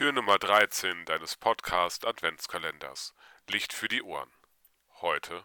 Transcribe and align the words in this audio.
Tür 0.00 0.12
Nummer 0.12 0.38
13 0.38 1.04
deines 1.04 1.36
Podcast 1.36 2.06
Adventskalenders. 2.06 3.12
Licht 3.50 3.74
für 3.74 3.86
die 3.86 4.00
Ohren. 4.00 4.30
Heute 5.02 5.44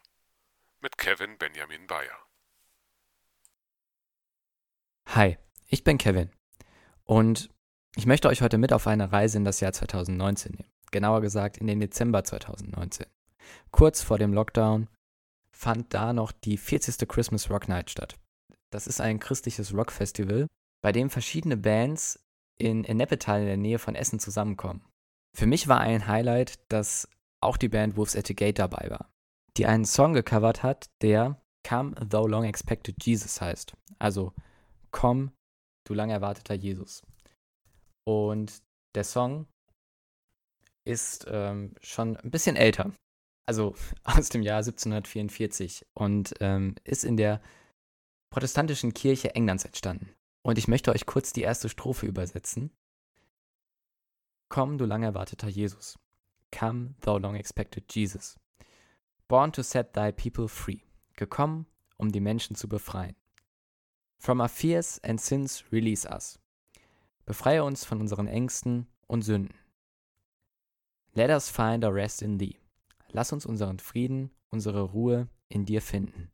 mit 0.80 0.98
Kevin 0.98 1.38
Benjamin 1.38 1.88
Bayer. 1.88 2.18
Hi, 5.08 5.38
ich 5.68 5.84
bin 5.84 5.98
Kevin 5.98 6.32
und 7.04 7.50
ich 7.98 8.06
möchte 8.06 8.30
euch 8.30 8.42
heute 8.42 8.58
mit 8.58 8.72
auf 8.72 8.88
eine 8.88 9.12
Reise 9.12 9.40
in 9.40 9.44
das 9.44 9.60
Jahr 9.60 9.74
2019 9.74 10.54
nehmen. 10.54 10.72
Genauer 10.90 11.20
gesagt 11.20 11.58
in 11.58 11.68
den 11.68 11.82
Dezember 11.82 12.24
2019. 12.24 13.08
Kurz 13.72 14.04
vor 14.04 14.20
dem 14.20 14.32
Lockdown 14.32 14.88
fand 15.52 15.94
da 15.94 16.14
noch 16.14 16.32
die 16.32 16.58
40. 16.58 17.06
Christmas 17.10 17.50
Rock 17.50 17.68
Night 17.68 17.90
statt. 17.90 18.18
Das 18.70 18.88
ist 18.88 19.02
ein 19.02 19.20
christliches 19.20 19.74
Rockfestival, 19.74 20.48
bei 20.82 20.94
dem 20.94 21.10
verschiedene 21.10 21.58
Bands 21.58 22.25
in 22.58 22.86
Ennepetal 22.86 23.42
in 23.42 23.48
der 23.48 23.58
Nähe 23.58 23.80
von 23.80 23.96
Essen 23.96 24.20
zusammenkommen. 24.20 24.86
Für 25.36 25.46
mich 25.46 25.68
war 25.68 25.80
ein 25.80 26.08
Highlight, 26.08 26.60
dass 26.70 27.10
auch 27.42 27.58
die 27.58 27.70
Band 27.70 27.98
Wolves 27.98 28.16
at 28.16 28.28
the 28.28 28.36
Gate 28.36 28.60
dabei 28.60 28.90
war, 28.90 29.10
die 29.58 29.66
einen 29.66 29.86
Song 29.86 30.14
gecovert 30.14 30.64
hat, 30.64 30.90
der 31.02 31.42
Come 31.68 31.96
Thou 31.96 32.28
Long 32.28 32.44
Expected 32.46 33.04
Jesus 33.04 33.42
heißt. 33.42 33.76
Also 34.00 34.34
Komm, 34.96 35.34
du 35.86 35.94
lang 35.94 36.10
erwarteter 36.10 36.54
Jesus. 36.54 37.04
Und 38.08 38.64
der 38.96 39.04
Song 39.04 39.46
ist 40.88 41.26
ähm, 41.28 41.76
schon 41.82 42.16
ein 42.16 42.32
bisschen 42.32 42.56
älter, 42.56 42.94
also 43.46 43.76
aus 44.06 44.30
dem 44.30 44.42
Jahr 44.42 44.60
1744 44.60 45.86
und 45.94 46.34
ähm, 46.40 46.76
ist 46.86 47.04
in 47.04 47.18
der 47.18 47.42
protestantischen 48.32 48.94
Kirche 48.94 49.36
Englands 49.36 49.66
entstanden. 49.66 50.14
Und 50.46 50.60
ich 50.60 50.68
möchte 50.68 50.92
euch 50.92 51.08
kurz 51.08 51.34
die 51.34 51.42
erste 51.42 51.70
Strophe 51.70 52.06
übersetzen. 52.06 52.70
Komm, 54.48 54.78
du 54.78 54.86
lang 54.86 55.02
erwarteter 55.02 55.48
Jesus. 55.48 55.98
Come, 56.52 56.94
thou 57.02 57.18
long 57.18 57.34
expected 57.34 57.92
Jesus. 57.92 58.40
Born 59.28 59.52
to 59.54 59.64
set 59.64 59.94
thy 59.94 60.12
people 60.12 60.48
free. 60.48 60.82
Gekommen, 61.16 61.66
um 61.98 62.12
die 62.12 62.20
Menschen 62.20 62.56
zu 62.56 62.70
befreien. 62.70 63.16
From 64.20 64.40
our 64.40 64.48
fears 64.48 65.04
and 65.04 65.20
sins 65.20 65.64
release 65.72 66.08
us. 66.08 66.38
Befreie 67.26 67.64
uns 67.64 67.84
von 67.84 68.00
unseren 68.00 68.28
Ängsten 68.28 68.86
und 69.08 69.24
Sünden. 69.24 69.58
Let 71.14 71.32
us 71.32 71.50
find 71.50 71.84
our 71.84 71.96
rest 71.96 72.22
in 72.22 72.38
thee. 72.38 72.60
Lass 73.10 73.34
uns 73.34 73.48
unseren 73.48 73.80
Frieden, 73.80 74.30
unsere 74.52 74.84
Ruhe 74.84 75.28
in 75.50 75.66
dir 75.66 75.82
finden. 75.82 76.30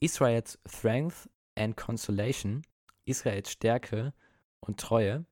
Israel's 0.00 0.58
strength 0.66 1.30
and 1.56 1.78
consolation 1.78 2.66
Israels 3.04 3.50
Stärke 3.50 4.12
und 4.60 4.80
Treue. 4.80 5.26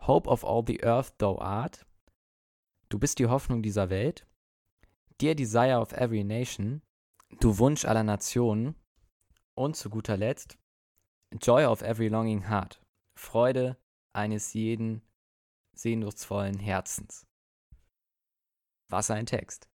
Hope 0.00 0.28
of 0.28 0.44
all 0.44 0.64
the 0.66 0.82
earth 0.82 1.14
thou 1.18 1.38
art. 1.38 1.86
Du 2.88 2.98
bist 2.98 3.18
die 3.18 3.26
Hoffnung 3.26 3.62
dieser 3.62 3.90
Welt. 3.90 4.26
Dear 5.20 5.34
desire 5.34 5.78
of 5.78 5.92
every 5.92 6.24
nation. 6.24 6.82
Du 7.40 7.58
Wunsch 7.58 7.84
aller 7.84 8.02
Nationen. 8.02 8.74
Und 9.54 9.76
zu 9.76 9.90
guter 9.90 10.16
Letzt, 10.16 10.56
Joy 11.40 11.66
of 11.66 11.82
every 11.82 12.08
longing 12.08 12.48
heart. 12.48 12.80
Freude 13.14 13.76
eines 14.12 14.54
jeden 14.54 15.02
sehnsuchtsvollen 15.74 16.58
Herzens. 16.58 17.26
Was 18.88 19.10
ein 19.10 19.26
Text. 19.26 19.68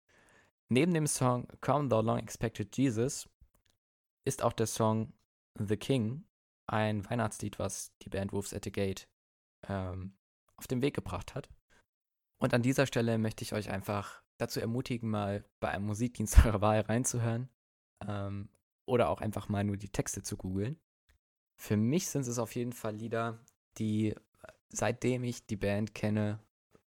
Neben 0.68 0.94
dem 0.94 1.06
Song 1.06 1.46
Come 1.60 1.88
Thou 1.88 2.00
Long 2.00 2.18
Expected 2.18 2.76
Jesus 2.76 3.28
ist 4.24 4.42
auch 4.42 4.52
der 4.52 4.66
Song 4.66 5.12
The 5.58 5.76
King 5.76 6.24
ein 6.66 7.08
Weihnachtslied, 7.08 7.58
was 7.58 7.92
die 8.02 8.08
Band 8.08 8.32
Wolves 8.32 8.54
at 8.54 8.64
the 8.64 8.72
Gate 8.72 9.08
ähm, 9.68 10.16
auf 10.56 10.66
den 10.66 10.82
Weg 10.82 10.94
gebracht 10.94 11.34
hat. 11.34 11.48
Und 12.38 12.54
an 12.54 12.62
dieser 12.62 12.86
Stelle 12.86 13.18
möchte 13.18 13.44
ich 13.44 13.52
euch 13.52 13.70
einfach 13.70 14.22
dazu 14.38 14.60
ermutigen, 14.60 15.08
mal 15.08 15.44
bei 15.60 15.70
einem 15.70 15.86
Musikdienst 15.86 16.38
eurer 16.44 16.60
Wahl 16.60 16.80
reinzuhören 16.80 17.48
ähm, 18.06 18.48
oder 18.84 19.08
auch 19.08 19.20
einfach 19.20 19.48
mal 19.48 19.64
nur 19.64 19.76
die 19.76 19.88
Texte 19.88 20.22
zu 20.22 20.36
googeln. 20.36 20.78
Für 21.56 21.76
mich 21.76 22.08
sind 22.08 22.26
es 22.26 22.38
auf 22.38 22.54
jeden 22.54 22.72
Fall 22.72 22.96
Lieder, 22.96 23.38
die 23.78 24.14
seitdem 24.68 25.24
ich 25.24 25.46
die 25.46 25.56
Band 25.56 25.94
kenne, 25.94 26.40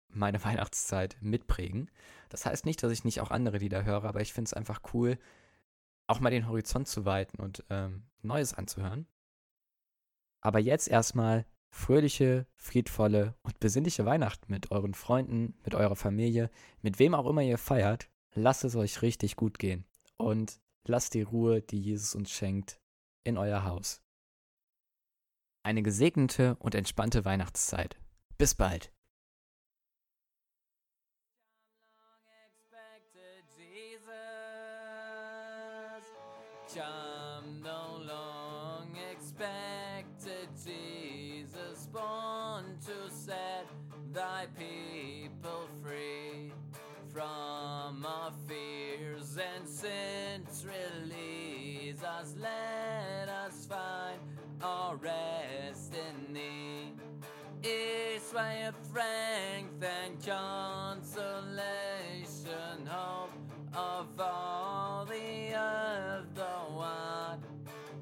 meine 0.10 0.44
Weihnachtszeit 0.44 1.18
mitprägen. 1.22 1.90
Das 2.30 2.46
heißt 2.46 2.66
nicht, 2.66 2.84
dass 2.84 2.92
ich 2.92 3.04
nicht 3.04 3.22
auch 3.22 3.32
andere 3.32 3.58
Lieder 3.58 3.84
höre, 3.84 4.06
aber 4.06 4.22
ich 4.22 4.34
finde 4.34 4.50
es 4.50 4.54
einfach 4.54 4.82
cool, 4.94 5.18
auch 6.08 6.20
mal 6.20 6.32
den 6.32 6.48
Horizont 6.48 6.88
zu 6.88 7.06
weiten 7.06 7.40
und 7.40 7.64
ähm, 7.70 8.04
Neues 8.22 8.54
anzuhören. 8.54 9.08
Aber 10.42 10.60
jetzt 10.60 10.88
erstmal 10.88 11.46
fröhliche, 11.72 12.48
friedvolle 12.58 13.36
und 13.44 13.60
besinnliche 13.60 14.06
Weihnachten 14.06 14.52
mit 14.52 14.72
euren 14.72 14.94
Freunden, 14.94 15.56
mit 15.64 15.76
eurer 15.76 15.96
Familie, 15.96 16.50
mit 16.82 17.00
wem 17.00 17.14
auch 17.14 17.28
immer 17.28 17.42
ihr 17.42 17.58
feiert. 17.58 18.10
Lasst 18.34 18.64
es 18.64 18.76
euch 18.76 19.02
richtig 19.02 19.36
gut 19.36 19.60
gehen 19.60 19.86
und 20.18 20.60
lasst 20.86 21.14
die 21.14 21.22
Ruhe, 21.22 21.62
die 21.62 21.80
Jesus 21.80 22.16
uns 22.16 22.32
schenkt, 22.32 22.80
in 23.24 23.38
euer 23.38 23.64
Haus. 23.64 24.02
Eine 25.64 25.84
gesegnete 25.84 26.56
und 26.60 26.76
entspannte 26.76 27.26
Weihnachtszeit. 27.26 27.98
Bis 28.38 28.56
bald. 28.56 28.92
Come 36.72 37.62
no 37.64 37.98
long 38.06 38.29
and 49.60 49.68
since 49.68 50.66
release 50.66 52.02
us, 52.04 52.36
let 52.40 53.28
us 53.30 53.66
find 53.66 54.20
our 54.62 54.96
rest 54.96 55.94
in 55.94 56.34
thee. 56.34 56.94
Israel, 57.62 58.72
strength 58.84 59.84
and 59.84 60.26
consolation, 60.26 61.16
hope 62.86 63.32
of 63.74 64.08
all 64.20 65.06
the 65.06 65.54
earth, 65.56 66.34
the 66.36 66.44
one, 66.74 67.40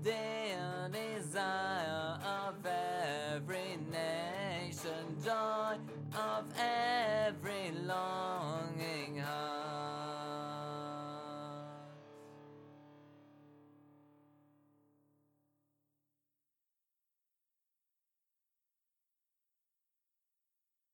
the 0.03 0.91
desire 0.91 2.19
of 2.23 2.55
every 2.65 3.77
nation, 3.91 5.17
joy 5.23 5.77
of 6.13 6.45
every 6.57 7.71
Lord. 7.85 8.16